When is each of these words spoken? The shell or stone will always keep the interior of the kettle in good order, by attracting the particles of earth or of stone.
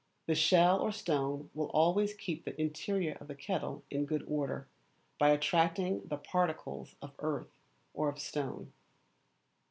The 0.25 0.33
shell 0.33 0.79
or 0.79 0.91
stone 0.91 1.51
will 1.53 1.69
always 1.75 2.15
keep 2.15 2.43
the 2.43 2.59
interior 2.59 3.15
of 3.21 3.27
the 3.27 3.35
kettle 3.35 3.83
in 3.91 4.07
good 4.07 4.23
order, 4.27 4.67
by 5.19 5.29
attracting 5.29 6.07
the 6.07 6.17
particles 6.17 6.95
of 7.03 7.13
earth 7.19 7.51
or 7.93 8.09
of 8.09 8.17
stone. 8.17 8.73